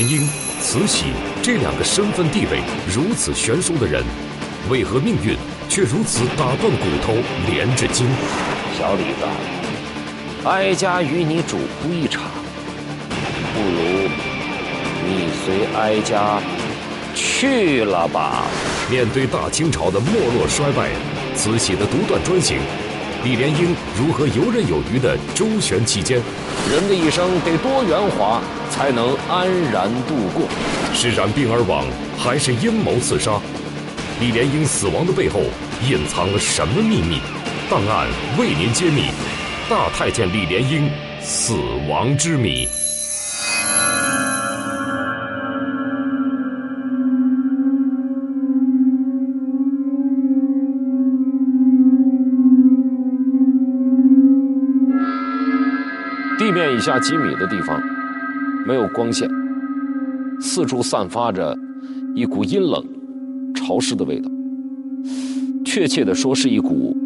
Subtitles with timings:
[0.00, 0.26] 李莲英、
[0.62, 1.12] 慈禧
[1.42, 4.02] 这两个身份地位如此悬殊的人，
[4.70, 5.36] 为何命运
[5.68, 7.12] 却如此打断骨头
[7.46, 8.06] 连着筋？
[8.78, 12.22] 小李子，哀家与你主仆一场，
[13.52, 14.08] 不如
[15.06, 16.40] 你随哀家
[17.14, 18.44] 去了吧。
[18.90, 20.88] 面对大清朝的没落衰败，
[21.34, 22.56] 慈禧的独断专行，
[23.22, 26.18] 李莲英如何游刃有余的周旋其间？
[26.70, 30.48] 人的一生得多圆滑，才能安然度过。
[30.94, 31.84] 是染病而亡，
[32.18, 33.38] 还是阴谋刺杀？
[34.20, 35.40] 李莲英死亡的背后
[35.86, 37.20] 隐藏了什么秘密？
[37.68, 38.06] 档案
[38.38, 39.10] 为您揭秘
[39.68, 41.54] 大太监李莲英死
[41.90, 42.66] 亡之谜。
[56.70, 57.80] 以下几米的地方
[58.66, 59.28] 没有光线，
[60.40, 61.56] 四处散发着
[62.14, 62.84] 一股阴冷、
[63.54, 64.30] 潮湿的味道。
[65.64, 66.96] 确切的说，是一股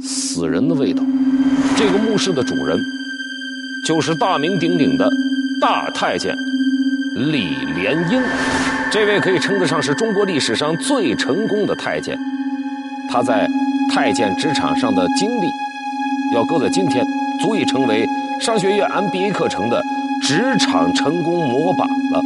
[0.00, 1.02] 死人的味道。
[1.76, 2.78] 这个墓室的主人
[3.86, 5.08] 就是大名鼎鼎的
[5.60, 6.34] 大太监
[7.16, 8.20] 李莲英。
[8.90, 12.18] 这位可以称得上是中国历史上最成功的太监。
[13.08, 13.48] 他在
[13.90, 15.46] 太监职场上的经历。
[16.32, 17.04] 要搁在今天，
[17.40, 18.06] 足以成为
[18.38, 19.82] 商学院 MBA 课程的
[20.22, 22.22] 职场成功模板了。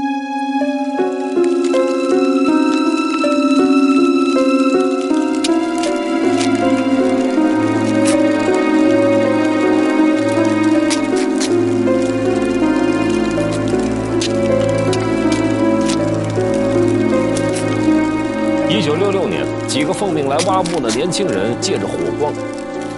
[18.68, 22.32] 一九六六年，几个奉命来挖墓的年轻人借着火光。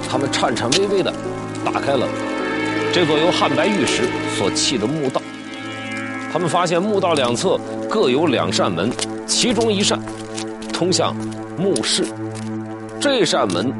[0.08, 1.12] 他们颤颤巍巍的
[1.66, 2.06] 打开了
[2.92, 4.04] 这座由汉白玉石
[4.38, 5.20] 所砌的墓道。
[6.32, 7.58] 他们发现墓道两侧
[7.90, 8.88] 各有两扇门，
[9.26, 10.00] 其中一扇
[10.72, 11.12] 通向
[11.58, 12.04] 墓室。
[13.00, 13.74] 这扇门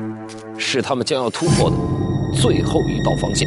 [0.59, 1.77] 是他们将要突破的
[2.41, 3.47] 最后一道防线。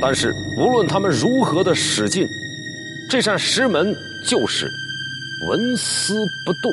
[0.00, 2.26] 但是无论他们如何的使劲，
[3.10, 3.94] 这扇石门
[4.26, 4.72] 就是
[5.48, 6.72] 纹丝不动。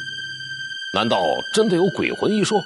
[0.93, 1.21] 难道
[1.53, 2.63] 真的有鬼魂一说？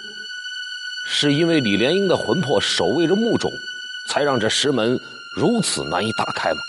[1.07, 3.51] 是因为李莲英的魂魄守卫着墓冢，
[4.07, 4.99] 才让这石门
[5.35, 6.59] 如此难以打开吗？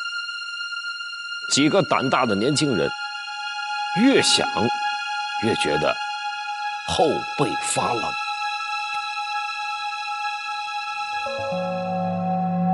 [1.53, 2.89] 几个胆大的年轻人
[4.03, 4.49] 越想
[5.45, 5.95] 越觉得
[6.89, 7.07] 后
[7.39, 8.03] 背发冷。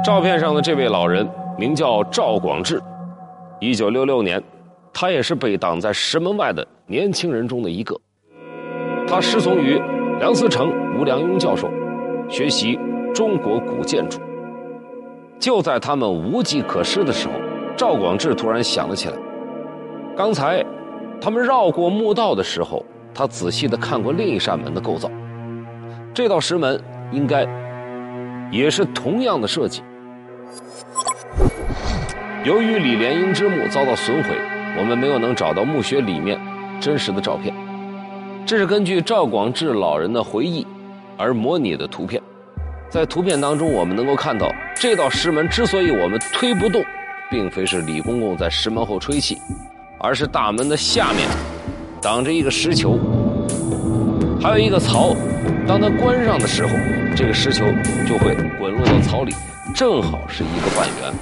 [0.04, 1.28] 照片上的这位老人
[1.58, 2.82] 名叫赵广志，
[3.60, 4.42] 一九六六年，
[4.92, 7.98] 他也是被挡在石门外的年轻人中的一个。
[9.08, 9.80] 他师从于。
[10.20, 11.68] 梁思成、吴良镛教授
[12.28, 12.78] 学习
[13.12, 14.20] 中国古建筑。
[15.42, 17.34] 就在他们无计可施的时候，
[17.76, 19.16] 赵广志突然想了起来。
[20.16, 20.64] 刚才
[21.20, 25.10] 他们绕过墓道的时候，他仔细的看过另一扇门的构造。
[26.14, 27.44] 这道石门应该
[28.52, 29.82] 也是同样的设计。
[32.44, 34.36] 由于李莲英之墓遭到损毁，
[34.78, 36.40] 我们没有能找到墓穴里面
[36.80, 37.52] 真实的照片。
[38.46, 40.64] 这是根据赵广志老人的回忆
[41.16, 42.22] 而模拟的图片，
[42.88, 44.46] 在图片当中，我们能够看到
[44.82, 46.84] 这道石门之所以我们推不动，
[47.30, 49.40] 并非是李公公在石门后吹气，
[50.00, 51.28] 而是大门的下面
[52.00, 52.98] 挡着一个石球，
[54.42, 55.14] 还有一个槽，
[55.68, 56.72] 当它关上的时候，
[57.14, 57.64] 这个石球
[58.08, 59.32] 就会滚落到槽里，
[59.72, 61.14] 正好是一个半圆，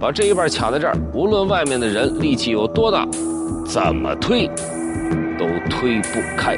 [0.00, 3.06] 把这一半卡在这儿，无论外面的人力气有多大，
[3.64, 4.50] 怎么推。
[5.38, 6.56] 都推不开。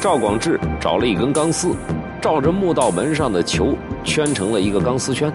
[0.00, 1.74] 赵广志找了一根钢丝，
[2.20, 5.32] 照着墓道门上的球圈成了一个钢丝圈，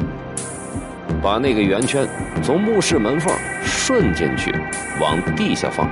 [1.21, 2.07] 把那个圆圈
[2.43, 3.33] 从墓室门缝
[3.63, 4.53] 顺进去，
[4.99, 5.89] 往地下放，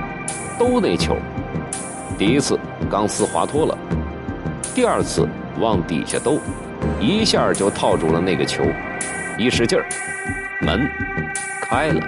[0.58, 1.16] 兜那球。
[2.18, 2.58] 第一次
[2.90, 3.76] 钢丝滑脱了，
[4.74, 5.26] 第二次
[5.58, 6.38] 往底下兜，
[7.00, 8.62] 一下就套住了那个球，
[9.38, 9.86] 一使劲儿，
[10.60, 10.88] 门
[11.62, 12.00] 开了。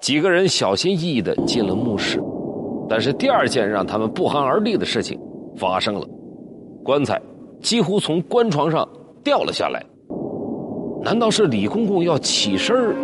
[0.00, 2.20] 几个人小心翼翼地进了墓室，
[2.88, 5.18] 但是第二件让他们不寒而栗的事情
[5.56, 6.06] 发生了：
[6.84, 7.20] 棺材
[7.60, 8.88] 几乎从棺床上
[9.22, 9.82] 掉了下来。
[11.02, 12.94] 难道是李公公要起身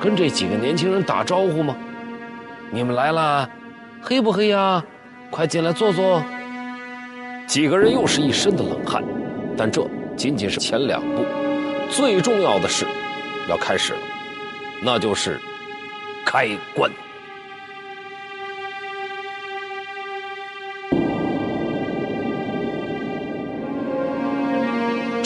[0.00, 1.76] 跟这几个年轻人打招呼吗？
[2.70, 3.48] 你们来了，
[4.00, 4.84] 黑不黑呀？
[5.30, 6.22] 快进来坐坐。
[7.46, 9.02] 几个人又是一身的冷汗，
[9.56, 9.86] 但这
[10.16, 11.22] 仅仅是前两步，
[11.90, 12.86] 最重要的事
[13.48, 14.00] 要开始了，
[14.82, 15.38] 那就是。
[16.24, 16.90] 开棺。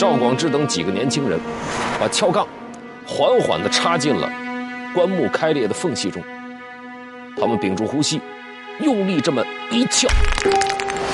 [0.01, 1.39] 赵广志等几个年轻人
[1.99, 2.47] 把撬杠
[3.05, 4.27] 缓缓地插进了
[4.95, 6.19] 棺木开裂的缝隙中。
[7.37, 8.19] 他们屏住呼吸，
[8.79, 10.07] 用力这么一撬，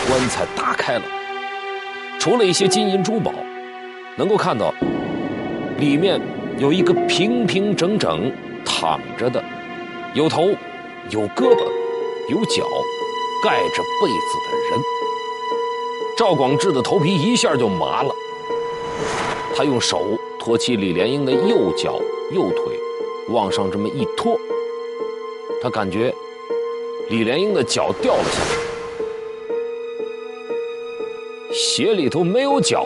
[0.07, 1.01] 棺材打开了。
[2.18, 3.34] 除了一些金银珠宝，
[4.16, 4.74] 能够看到
[5.78, 6.18] 里面
[6.57, 8.31] 有一个平平整整
[8.63, 9.44] 躺着的，
[10.13, 10.44] 有头、
[11.10, 11.69] 有胳膊、
[12.30, 12.66] 有脚，
[13.44, 14.80] 盖着被子的人。
[16.18, 18.16] 赵广志的头皮一下就麻了，
[19.57, 22.00] 他用手托起李莲英的右脚、
[22.31, 22.80] 右腿，
[23.30, 24.39] 往上这么一托，
[25.59, 26.13] 他感觉
[27.09, 28.50] 李莲英的脚掉了下来。
[31.51, 32.86] 鞋里头没有脚，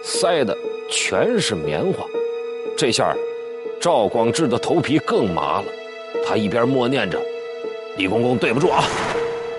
[0.00, 0.56] 塞的
[0.88, 2.06] 全是棉花。
[2.76, 3.12] 这下，
[3.80, 5.64] 赵广志的头皮更麻了。
[6.24, 7.20] 他一边默念着
[7.98, 8.84] “李公公对不住啊”，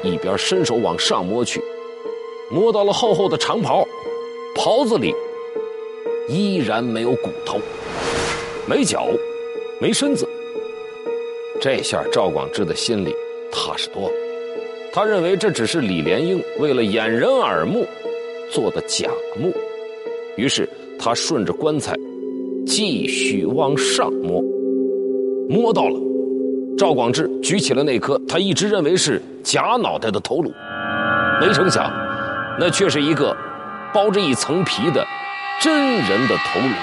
[0.02, 1.62] 一边伸手往上摸去，
[2.50, 3.86] 摸到了厚厚的长袍，
[4.56, 5.14] 袍子里
[6.28, 7.60] 依然没有骨头，
[8.68, 9.08] 没脚，
[9.80, 10.28] 没身子。
[11.62, 13.16] 这下赵广智的心里
[13.52, 14.16] 踏实多了。
[14.94, 17.86] 他认为这只是李莲英为了掩人耳目。
[18.52, 19.52] 做的假墓，
[20.36, 21.96] 于是他顺着棺材
[22.68, 24.44] 继续往上摸，
[25.50, 26.00] 摸到了
[26.78, 30.52] 赵广智举起了那颗他一直认为是假脑袋的头颅，
[31.42, 31.92] 没成想，
[32.60, 33.36] 那却是一个
[33.92, 35.04] 包着一层皮的
[35.60, 36.74] 真人的头颅。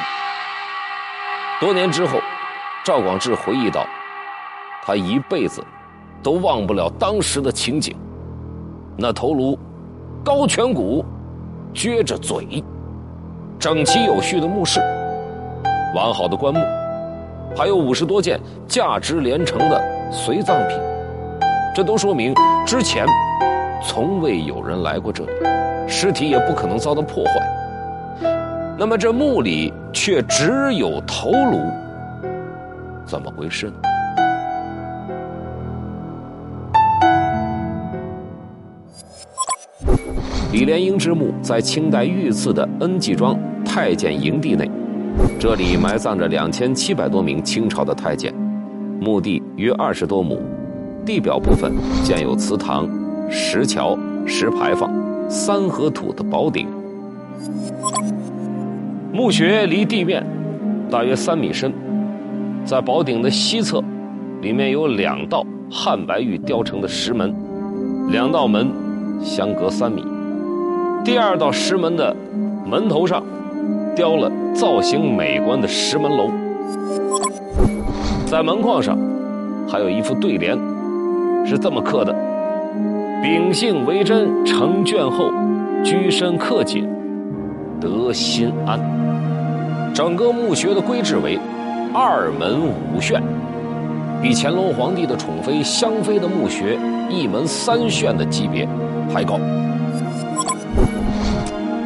[1.61, 2.19] 多年之后，
[2.85, 3.87] 赵广志回忆道
[4.85, 5.63] ：“他一辈子
[6.23, 7.97] 都忘不了当时的情景，
[8.97, 9.59] 那头颅
[10.25, 11.05] 高颧骨。”
[11.73, 12.65] 撅着嘴，
[13.57, 14.81] 整齐有序的墓室，
[15.95, 16.61] 完好的棺木，
[17.57, 20.77] 还有五十多件价值连城的随葬品，
[21.73, 22.35] 这都说明
[22.67, 23.07] 之前
[23.81, 25.31] 从未有人来过这里，
[25.87, 27.33] 尸体也不可能遭到破坏。
[28.81, 31.61] 那么这墓里却只有头颅，
[33.05, 33.75] 怎么回事呢？
[40.51, 44.71] 李莲英之墓在清代御赐的恩济庄太监营地内，
[45.39, 48.33] 这里埋葬着两千七百多名清朝的太监，
[48.99, 50.41] 墓地约二十多亩，
[51.05, 52.89] 地表部分建有祠堂、
[53.31, 53.95] 石桥、
[54.25, 54.91] 石牌坊、
[55.29, 56.67] 三合土的宝顶。
[59.13, 60.25] 墓穴离地面
[60.89, 61.73] 大约三米深，
[62.65, 63.83] 在宝顶的西侧，
[64.41, 67.35] 里面有两道汉白玉雕成的石门，
[68.11, 68.71] 两道门
[69.21, 70.05] 相隔三米。
[71.05, 72.15] 第二道石门的
[72.65, 73.23] 门头上
[73.97, 76.31] 雕了造型美观的石门楼，
[78.27, 78.97] 在门框上
[79.69, 80.57] 还有一副对联，
[81.45, 82.15] 是这么刻的
[83.23, 85.33] ：“秉性为真成卷后，
[85.83, 86.89] 居身克谨
[87.81, 88.79] 得心安。”
[89.95, 91.39] 整个墓穴的规制为
[91.93, 93.21] 二门五炫，
[94.23, 96.79] 比乾隆皇帝的宠妃香妃的墓穴
[97.09, 98.69] 一门三炫的级别
[99.13, 99.39] 还高。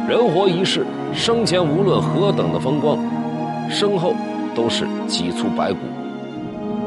[0.07, 2.99] 人活一世，生前无论何等的风光，
[3.67, 4.13] 身后
[4.53, 5.79] 都是几簇白骨。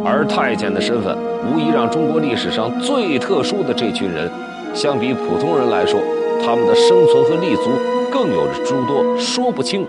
[0.04, 4.30] 而太监的身份，无疑让中国历史上最特殊的这群人，
[4.72, 5.98] 相比普通人来说，
[6.40, 7.70] 他们的生存和立足
[8.10, 9.86] 更有着诸多说不清、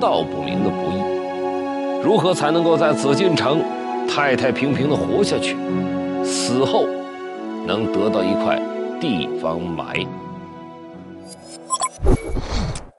[0.00, 2.02] 道不明的不易。
[2.02, 3.62] 如何才能够在紫禁城
[4.08, 5.56] 太太平平的活下去，
[6.24, 6.86] 死后
[7.66, 8.60] 能得到一块
[9.00, 10.06] 地方埋？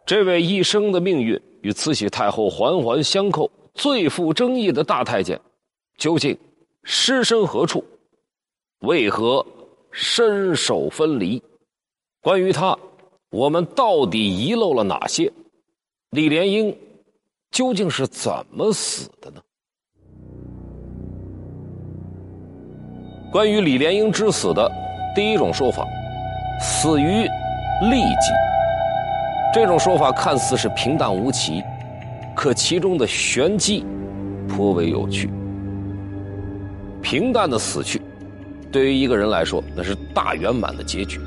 [0.05, 5.39] 这位一生的命运与慈禧太后环环相扣、最富争议的大太监，
[5.97, 6.37] 究竟
[6.83, 7.83] 尸身何处？
[8.81, 9.45] 为何
[9.91, 11.41] 身首分离？
[12.21, 12.77] 关于他，
[13.31, 15.31] 我们到底遗漏了哪些？
[16.09, 16.77] 李莲英
[17.49, 19.39] 究竟是怎么死的呢？
[23.31, 24.69] 关于李莲英之死的
[25.15, 25.87] 第一种说法，
[26.59, 27.25] 死于
[27.83, 28.27] 痢疾。
[29.53, 31.63] 这种说法看似是平淡无奇，
[32.35, 33.85] 可其中的玄机
[34.49, 35.29] 颇为有趣。
[37.01, 38.01] 平淡的死去，
[38.73, 41.17] 对于一个人来说那是大圆满的结局；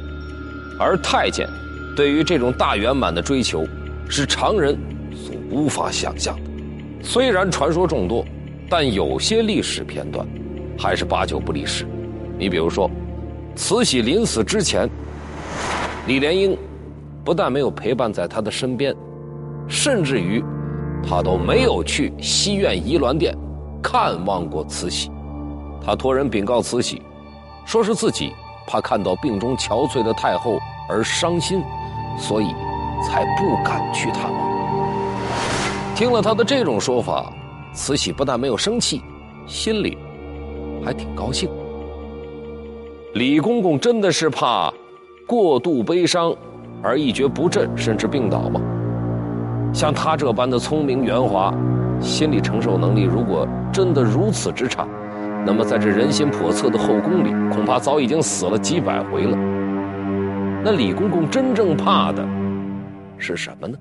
[0.78, 1.48] 而太监
[1.94, 3.66] 对于这种大圆满的追求，
[4.08, 4.76] 是常人
[5.14, 6.50] 所无法想象的。
[7.02, 8.24] 虽然传说众多，
[8.68, 10.26] 但有些历史片段
[10.78, 11.86] 还是八九不离十。
[12.38, 12.90] 你比如说，
[13.54, 14.88] 慈禧临死之前，
[16.06, 16.56] 李莲英。
[17.24, 18.94] 不但没有陪伴在她的身边，
[19.66, 20.44] 甚至于，
[21.08, 23.34] 他都没有去西苑怡鸾殿
[23.82, 25.10] 看望过慈禧。
[25.82, 27.00] 他托人禀告慈禧，
[27.64, 28.30] 说是自己
[28.66, 31.62] 怕看到病中憔悴的太后而伤心，
[32.16, 32.46] 所以
[33.02, 34.40] 才不敢去探望。
[35.94, 37.32] 听了他的这种说法，
[37.72, 39.02] 慈禧不但没有生气，
[39.46, 39.98] 心里
[40.84, 41.48] 还挺高兴。
[43.14, 44.72] 李公公真的是怕
[45.26, 46.34] 过度悲伤
[46.82, 48.60] 而一蹶不振，甚至病倒吗？
[49.72, 51.52] 像他这般的聪明圆滑，
[52.00, 54.86] 心理承受能力如果真的如此之差，
[55.46, 59.36] 那么在这人心叵测的后宫里，恐怕早已经死了几百回了。
[60.66, 62.26] 那李公公真正怕的
[63.18, 63.76] 是什么呢？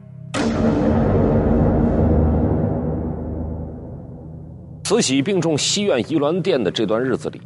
[4.83, 7.39] 慈禧病重西苑怡鸾殿的这段日子里，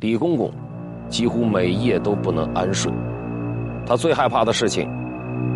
[0.00, 0.52] 李公公
[1.08, 2.92] 几乎每夜都不能安睡。
[3.84, 4.88] 他最害怕的事情，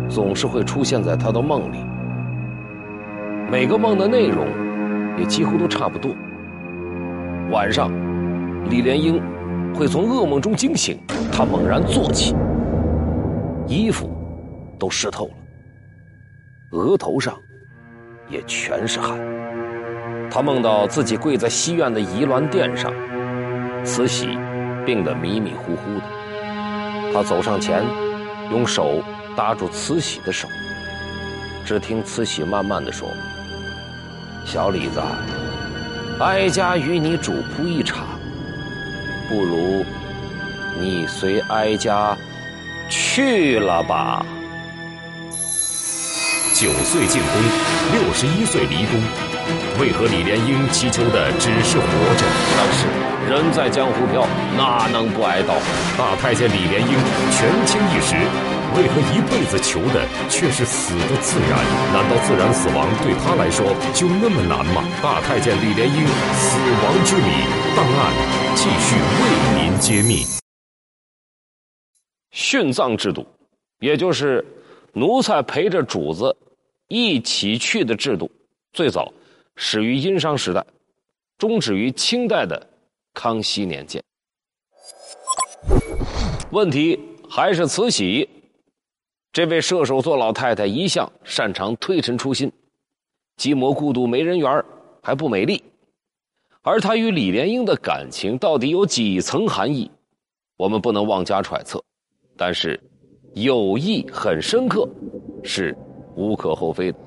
[0.09, 1.77] 总是会出现在他的梦里。
[3.49, 4.45] 每个梦的内容
[5.17, 6.11] 也几乎都差不多。
[7.51, 7.89] 晚上，
[8.69, 9.17] 李莲英
[9.73, 10.97] 会从噩梦中惊醒，
[11.31, 12.35] 她猛然坐起，
[13.67, 14.09] 衣服
[14.79, 15.33] 都湿透了，
[16.71, 17.39] 额头上
[18.29, 19.17] 也全是汗。
[20.29, 22.91] 他梦到自己跪在西苑的怡鸾殿上，
[23.85, 24.37] 慈禧
[24.85, 26.03] 病得迷迷糊糊的。
[27.13, 27.83] 他走上前，
[28.51, 29.01] 用手
[29.35, 30.47] 搭住慈禧的手，
[31.63, 33.07] 只听慈禧慢慢的说。
[34.45, 34.99] 小李子，
[36.19, 38.05] 哀家与你主仆一场，
[39.29, 39.85] 不如
[40.79, 42.17] 你随哀家
[42.95, 44.23] 去了吧。
[46.53, 47.41] 九岁进宫，
[47.91, 49.01] 六十一岁离宫，
[49.81, 51.83] 为何李莲英祈求的只是活
[52.15, 52.23] 着？
[52.55, 52.85] 但是
[53.27, 55.55] 人在江湖飘，哪能不挨刀？
[55.97, 56.93] 大太监李莲英
[57.31, 58.15] 权倾一时。
[58.75, 61.59] 为何一辈子求的却是死的自然？
[61.93, 64.83] 难道自然死亡对他来说就那么难吗？
[65.01, 67.31] 大太监李莲英死亡之谜，
[67.75, 68.13] 档案
[68.55, 70.42] 继续为您揭秘。
[72.33, 73.25] 殉葬制度，
[73.79, 74.43] 也就是
[74.91, 76.35] 奴才陪着主子
[76.87, 78.29] 一起去的制度，
[78.73, 79.13] 最早
[79.55, 80.65] 始于殷商时代，
[81.37, 82.67] 终止于清代的
[83.13, 84.03] 康熙年间。
[86.51, 86.99] 问题
[87.29, 88.27] 还是慈禧。
[89.31, 92.51] 这位射手座老太太一向擅长推陈出新，
[93.37, 94.63] 寂寞孤独没人缘
[95.01, 95.63] 还不美丽。
[96.61, 99.89] 而她与李莲英的感情到底有几层含义，
[100.55, 101.83] 我们不能妄加揣测。
[102.35, 102.79] 但是，
[103.33, 104.87] 友谊很深刻，
[105.43, 105.75] 是
[106.15, 106.97] 无可厚非的。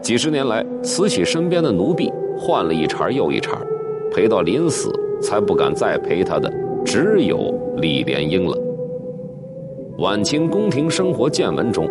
[0.00, 3.60] 几十年来，慈禧身边的奴婢换了一茬又一茬，
[4.10, 6.52] 陪到临死才不敢再陪她的，
[6.84, 8.56] 只有李莲英了。
[9.98, 11.88] 晚清宫廷生活见闻中，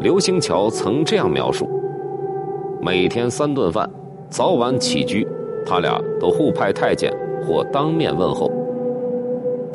[0.00, 1.68] 刘星桥曾这样描述：
[2.82, 3.88] 每天三顿饭，
[4.28, 5.26] 早晚起居，
[5.64, 7.12] 他俩都互派太监
[7.42, 8.50] 或当面问候。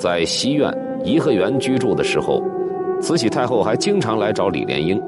[0.02, 2.42] 在西苑颐和园居住的时候，
[3.00, 5.00] 慈禧太后还经常来找李莲英。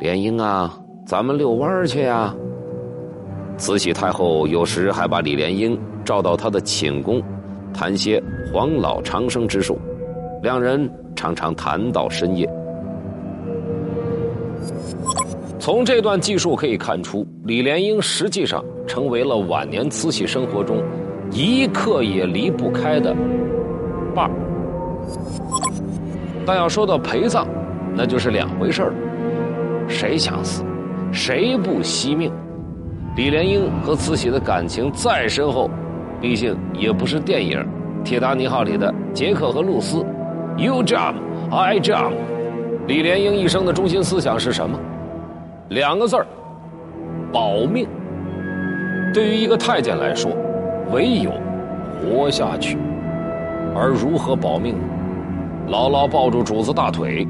[0.00, 2.34] 莲英啊，咱们遛弯去呀。
[3.56, 7.22] 慈禧太后有时还把李莲英召到她的寝宫，
[7.72, 8.20] 谈些
[8.52, 9.78] 黄老长生之术，
[10.42, 10.90] 两人。
[11.14, 12.46] 常常谈到深夜。
[15.58, 20.76] 从这段记述可以看出，李莲英实际上成为了晚年慈禧生活中
[21.30, 23.16] 一刻也离不开的
[24.16, 24.32] 伴儿。
[26.46, 27.46] 但要说到陪葬，
[27.94, 28.92] 那就是两回事了。
[29.86, 30.64] 谁想死，
[31.12, 32.32] 谁不惜命？
[33.16, 35.70] 李莲英和慈禧的感情再深厚，
[36.20, 37.58] 毕竟也不是电影
[38.02, 40.04] 《铁达尼号》里的杰克和露丝。
[40.56, 41.16] You jump,
[41.50, 42.12] I jump。
[42.86, 44.78] 李莲英一生的中心思想是什么？
[45.70, 46.26] 两个字儿：
[47.32, 47.88] 保命。
[49.12, 50.30] 对于一个太监来说，
[50.92, 51.32] 唯有
[52.00, 52.76] 活下去。
[53.76, 54.74] 而如何保命？
[55.68, 57.26] 牢牢抱住主子大腿，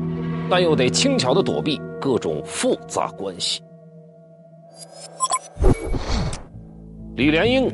[0.49, 3.63] 但又得轻巧的躲避各种复杂关系。
[7.17, 7.73] 李莲英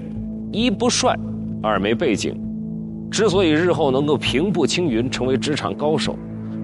[0.52, 1.14] 一不帅，
[1.62, 2.35] 二没背景。
[3.11, 6.17] 之所以日后能够平步青云，成为职场高手，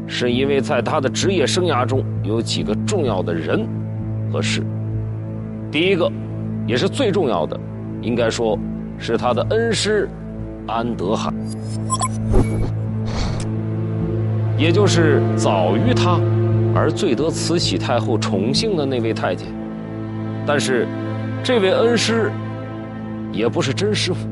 [0.07, 3.69] 是因为在他的职业生涯中有几个重要的人
[4.33, 4.63] 和事。
[5.71, 6.11] 第一个，
[6.67, 7.59] 也是最重要的，
[8.01, 8.59] 应该说
[8.97, 10.09] 是他的恩师
[10.69, 11.33] 安德海，
[14.59, 16.21] 也就是早于他
[16.75, 19.49] 而最得慈禧太后宠幸的那位太监。
[20.47, 20.87] 但是，
[21.43, 22.31] 这位恩师
[23.33, 24.29] 也不是真师傅。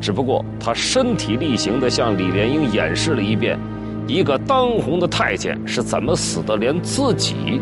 [0.00, 3.58] 只不过他身体力行地向李莲英演示了一遍，
[4.06, 7.60] 一个当红的太监是怎么死的，连自己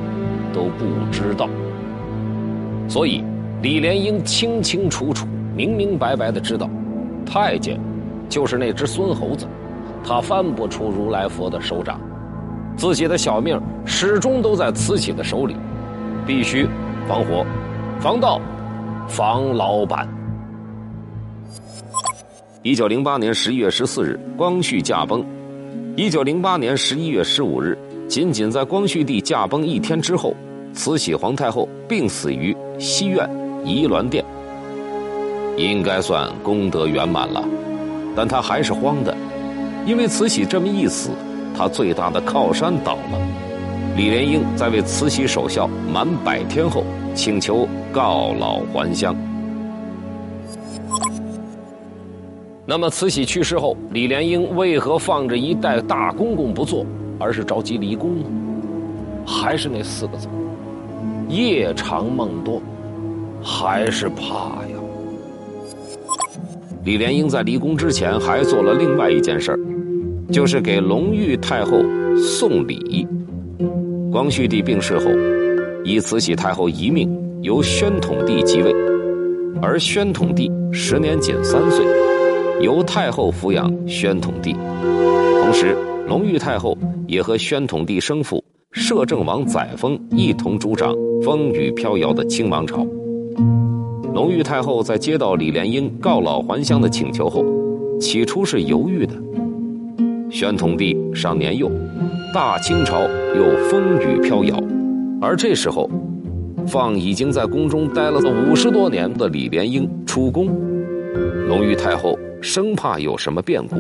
[0.53, 1.49] 都不知道。
[2.89, 3.23] 所以
[3.63, 5.25] 李莲英清清楚楚、
[5.57, 6.69] 明明白白地知道，
[7.27, 7.79] 太监
[8.29, 9.47] 就是那只孙猴子，
[10.03, 12.01] 他翻不出如来佛的手掌，
[12.77, 15.55] 自己的小命始终都在慈禧的手里。
[16.27, 16.69] 必须
[17.07, 17.47] 防火、
[18.01, 18.41] 防盗、
[19.07, 20.09] 防老板。
[22.63, 25.25] 一九零八年十一月十四日，光绪驾崩。
[25.95, 27.79] 一九零八年十一月十五日，
[28.09, 30.35] 仅仅在光绪帝驾崩一天之后，
[30.73, 33.31] 慈禧皇太后病死于西苑
[33.65, 34.25] 怡鸾殿，
[35.57, 37.43] 应该算功德圆满了。
[38.15, 39.15] 但他还是慌的，
[39.85, 41.11] 因为慈禧这么一死，
[41.57, 43.21] 他最大的靠山倒了。
[43.97, 46.85] 李莲英在为慈禧守孝满百天后，
[47.15, 49.17] 请求告老还乡。
[52.67, 56.85] 那么，慈禧去世后，李莲英为何放着一代大公公不做，
[57.19, 58.27] 而是着急离宫呢？
[59.27, 60.29] 还是那四个字：
[61.29, 62.61] 夜长梦多，
[63.43, 64.76] 还是怕呀。
[66.87, 69.59] 李莲英在离宫之前，还做了另外一件事儿，
[70.31, 71.83] 就是给隆裕太后
[72.17, 73.05] 送礼。
[74.13, 75.11] 光绪帝病逝后，
[75.83, 77.13] 以慈禧太后遗命，
[77.43, 78.73] 由宣统帝即位，
[79.61, 81.85] 而宣统帝时年仅三岁。
[82.61, 85.77] 由太后抚养宣统帝，同时
[86.07, 86.79] 隆裕太后
[87.09, 92.87] 也和宣统帝生父摄政王载沣一同主掌风雨飘摇的清王朝。
[94.17, 97.45] 隆裕太后在接到李莲英告老还乡的请求后，
[98.01, 99.13] 起初是犹豫的。
[100.31, 101.71] 宣统帝尚年幼，
[102.33, 104.59] 大清朝又风雨飘摇，
[105.21, 105.91] 而这时候，
[106.67, 110.47] 放已经在宫中待了五十多年的李莲英出宫，
[111.47, 112.19] 隆裕太后。
[112.41, 113.77] 生怕有什么变故，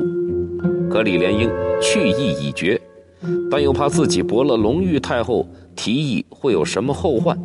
[0.90, 1.48] 可李莲英
[1.80, 2.78] 去意已决，
[3.50, 7.38] 但又怕自己驳了隆裕太后提议会有什么后患，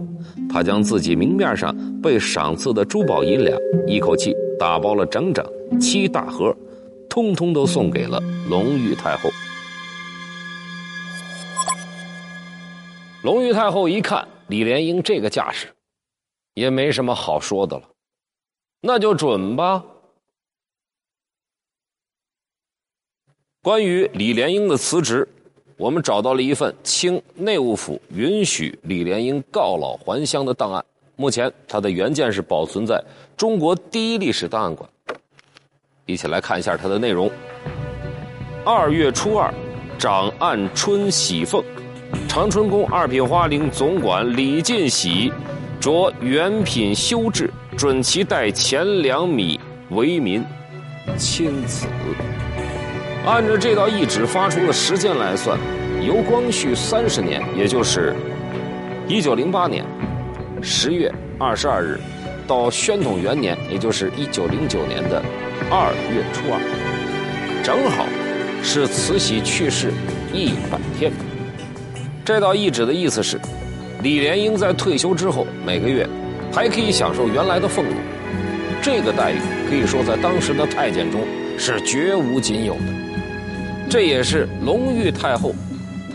[0.50, 5.46] 他将自己明面上被赏赐的珠宝银两一口气打包了整整
[5.80, 6.56] 七大盒，
[7.10, 9.30] 通通都送给了隆裕太后。
[13.24, 15.68] 隆裕太后一看李莲英这个架势，
[16.56, 17.84] 也没什么好说的了，
[18.82, 19.84] 那就准吧。
[23.62, 25.28] 关于李莲英的辞职，
[25.82, 30.86] 我们找到了一份清内务府允许李莲英告老还乡的档案。
[31.16, 33.04] 目前，它的原件是保存在
[33.36, 34.88] 中国第一历史档案馆。
[36.06, 37.28] 一起来看一下它的内容。
[38.64, 39.52] 二月初二，
[39.98, 41.64] 长按春喜凤，
[42.28, 45.34] 长春宫二品花翎总管李进喜，
[45.80, 50.46] 着原品修制，准其代钱两米为民，
[51.18, 51.88] 钦此。
[53.24, 55.58] 按照这道懿旨发出的时间来算，
[56.04, 58.16] 由光绪三十年，也就是
[59.08, 59.86] 一九零八年
[60.60, 62.00] 十月二十二日，
[62.48, 65.22] 到宣统元年，也就是一九零九年的
[65.70, 66.60] 二月初二，
[67.64, 68.08] 正好
[68.64, 69.92] 是慈禧去世
[70.34, 71.12] 一百天。
[72.26, 73.40] 这道懿旨的意思是，
[74.02, 76.10] 李莲英在退休之后，每个月
[76.52, 77.92] 还可以享受原来的俸禄。
[78.82, 79.38] 这个待遇
[79.70, 81.22] 可以说在当时的太监中
[81.56, 83.01] 是绝无仅有的。
[83.92, 85.52] 这也是隆裕太后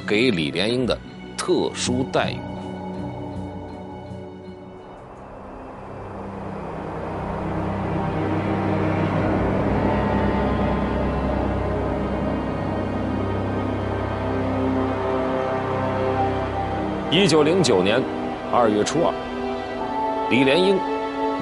[0.09, 0.99] 给李莲英的
[1.37, 2.39] 特殊待遇。
[17.11, 18.03] 一九零九年
[18.51, 19.13] 二月初二，
[20.31, 20.79] 李莲英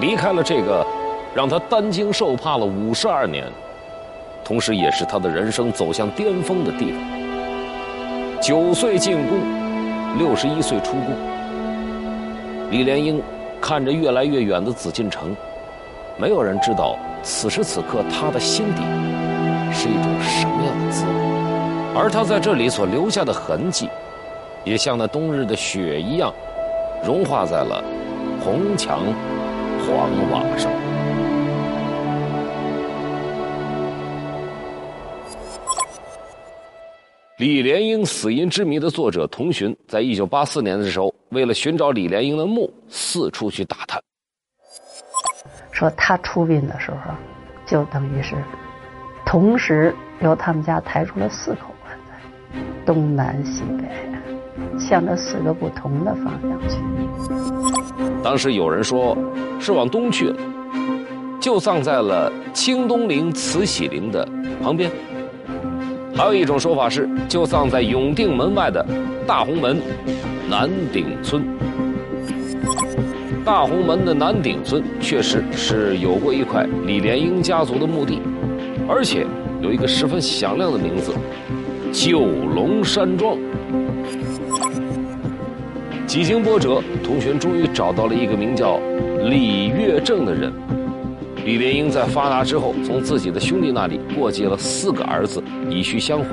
[0.01, 0.85] 离开了这个
[1.33, 3.47] 让他担惊受怕了五十二年。
[4.45, 7.01] 同时，也是他的人生走向巅峰的地方。
[8.43, 9.39] 九岁进宫，
[10.19, 11.17] 六十一岁出宫。
[12.71, 13.23] 李莲英
[13.61, 15.35] 看着越来越远的紫禁城，
[16.19, 18.83] 没有人知道此时此刻他的心底
[19.73, 21.13] 是一种什么样的滋味。
[21.97, 23.89] 而他在这里所留下的痕迹，
[24.63, 26.31] 也像那冬日的雪一样，
[27.03, 27.83] 融化在了
[28.45, 29.01] 红墙
[29.87, 30.71] 黄瓦上。
[37.37, 44.01] 李莲英死因之谜的作者童寻，在一九八四年的时候，为了寻找李莲英的墓，四处去打探。
[45.73, 47.13] 说他出殡的时候，
[47.67, 48.37] 就等于是
[49.27, 56.77] 同时由他们家抬出了四口棺材，东南西北，向着四个不同的方向去。
[58.23, 59.19] 当时有人说，
[59.59, 60.39] 是往东去了，
[61.41, 64.25] 就葬在了清东陵慈禧陵的
[64.63, 64.89] 旁边。
[66.17, 68.85] 还有一种说法是，就葬在永定门外的
[69.27, 69.81] 大红门
[70.49, 71.45] 南顶村。
[73.45, 78.21] 大红门的南顶村确实是有过一块李莲英家族的墓地，
[78.89, 79.27] 而且
[79.61, 81.13] 有一个十分响亮的名字——
[81.93, 83.37] 九龙山庄。
[86.07, 88.79] 几经波折，同学终于找到了一个名叫
[89.29, 90.53] 李月正的人。
[91.45, 96.27] 李莲英在发达之后，从自己的兄弟那里过继了四个儿子，以续香火。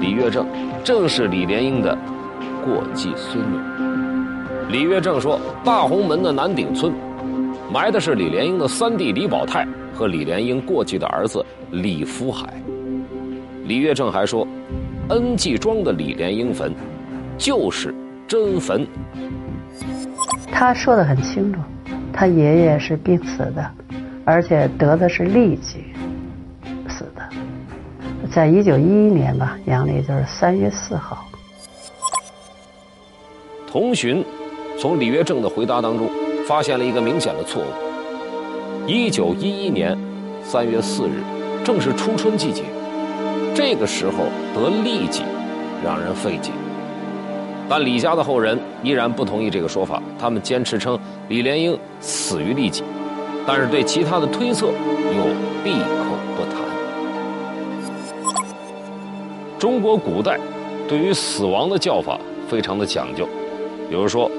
[0.00, 0.46] 李月正
[0.84, 1.98] 正是李莲英的
[2.64, 3.58] 过继孙女。
[4.70, 6.92] 李月正说：“大红门的南顶村，
[7.72, 12.46] 埋的是李莲英的三弟李宝泰和李莲英过继的儿子李福海。”
[13.66, 14.46] 李月正还说
[15.10, 16.72] ：“恩济庄的李莲英坟，
[17.36, 17.92] 就是
[18.28, 18.86] 真坟。”
[20.52, 21.58] 他说的很清楚，
[22.12, 23.70] 他爷爷是病死的。
[24.24, 25.84] 而且得的是痢疾
[26.88, 27.28] 死的，
[28.30, 31.26] 在一九一一年吧，阳历就是三月四号。
[33.66, 34.24] 童寻
[34.78, 36.08] 从李约正的回答当中
[36.46, 38.86] 发现了一个明显的错误。
[38.86, 39.96] 一九一一年
[40.42, 41.22] 三月四日，
[41.64, 42.64] 正是初春季节，
[43.54, 45.22] 这个时候得痢疾，
[45.84, 46.50] 让人费解。
[47.68, 52.82] 但李家的后人依然不同意这个说法，他们坚持称李莲英死于痢疾。
[53.46, 55.24] 但是对其他的推测又
[55.64, 56.60] 闭口不谈。
[59.58, 60.38] 中国古代
[60.88, 63.26] 对于死亡的叫法非常的讲究，
[63.88, 64.30] 比如说，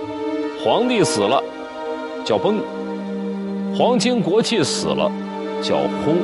[0.63, 1.43] 皇帝死了
[2.23, 2.59] 叫崩，
[3.77, 5.11] 皇亲国戚死了
[5.61, 6.15] 叫薨。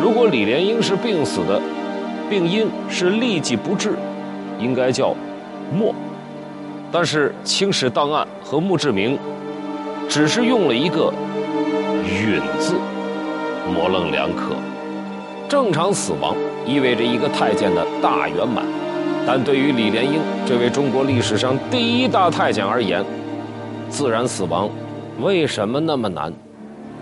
[0.00, 1.60] 如果李莲英是病死的，
[2.30, 3.96] 病因是痢疾不治，
[4.60, 5.14] 应该叫
[5.76, 5.94] 没。
[6.92, 9.18] 但是《清史档案》和墓志铭
[10.08, 11.12] 只是用了一个。
[12.06, 12.74] 允字，
[13.66, 14.54] 模棱两可。
[15.48, 16.36] 正常死亡
[16.66, 18.64] 意味着一个太监的大圆满，
[19.26, 23.04] 但对于李莲英这位中国历史上第一大太监而言，
[23.88, 24.68] 自然死亡
[25.20, 26.32] 为什么那么难？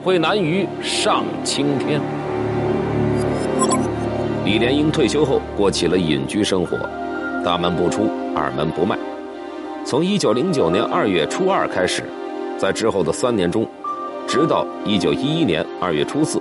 [0.04, 2.00] 会难于上青天？
[4.44, 6.76] 李莲英退休后过起了隐居生活，
[7.44, 8.98] 大门不出，二门不迈。
[9.84, 12.02] 从一九零九年二月初二开始，
[12.58, 13.66] 在之后的三年中。
[14.26, 16.40] 直到一九一一年二月初四，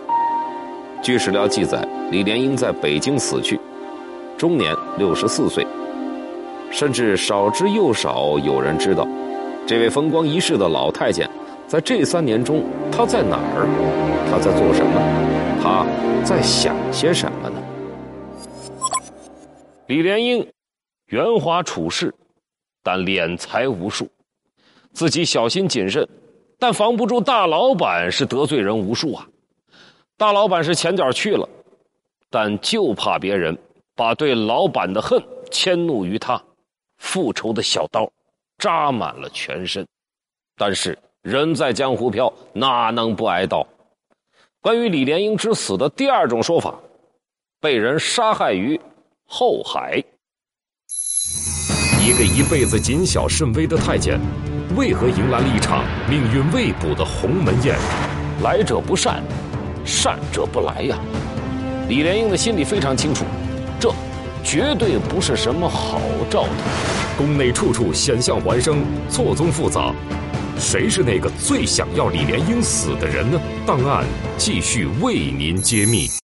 [1.04, 3.60] 据史料记载，李莲英在北京死去，
[4.38, 5.65] 终年六十四岁。
[6.72, 9.06] 甚至少之又少有人知道，
[9.67, 11.30] 这位风光一世的老太监，
[11.67, 13.67] 在这三年中他在哪儿？
[14.32, 15.02] 他在做什么？
[15.62, 15.86] 他
[16.24, 17.62] 在想些什么呢？
[19.88, 20.48] 李莲英
[21.08, 22.13] 圆滑处事，
[22.82, 24.08] 但敛财无数，
[24.94, 26.08] 自己小心谨慎。
[26.62, 29.28] 但防不住大老板是得罪人无数啊！
[30.15, 31.50] 大老板是前脚去了，
[32.30, 33.58] 但就怕别人
[33.95, 35.19] 把对老板的恨
[35.50, 36.39] 迁怒于他，
[37.00, 38.08] 复仇的小刀
[38.60, 39.84] 扎满了全身。
[40.56, 43.65] 但是人在江湖飘，哪能不挨刀？
[44.62, 46.80] 关于李莲英之死的第二种说法，
[47.60, 48.80] 被人杀害于
[49.26, 49.97] 后海。
[52.00, 54.19] 一个一辈子谨小慎微的太监。
[54.76, 57.76] 为何迎来了一场命运未卜的鸿门宴？
[58.42, 59.22] 来者不善，
[59.84, 60.98] 善者不来呀！
[61.90, 63.26] 李莲英的心里非常清楚，
[63.80, 63.94] 这
[64.44, 66.50] 绝对不是什么好兆头。
[67.18, 69.94] 宫内处处险象环生，错综复杂，
[70.58, 73.40] 谁是那个最想要李莲英死的人呢？
[73.66, 74.06] 档案
[74.38, 76.21] 继续为您揭秘。